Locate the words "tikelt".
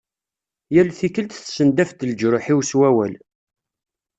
0.97-1.33